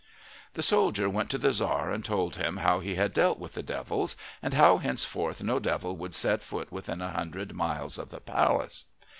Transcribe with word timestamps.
The 0.55 0.63
soldier 0.63 1.07
went 1.07 1.29
to 1.29 1.37
the 1.37 1.51
Tzar 1.51 1.91
and 1.91 2.03
told 2.03 2.35
him 2.35 2.57
how 2.57 2.79
he 2.79 2.95
had 2.95 3.13
dealt 3.13 3.37
with 3.37 3.53
the 3.53 3.61
devils, 3.61 4.15
and 4.41 4.55
how 4.55 4.77
henceforth 4.79 5.43
no 5.43 5.59
devil 5.59 5.95
would 5.95 6.15
set 6.15 6.41
foot 6.41 6.71
within 6.71 7.03
a 7.03 7.11
hundred 7.11 7.53
miles 7.53 7.99
of 7.99 8.09
the 8.09 8.19
palace. 8.19 8.85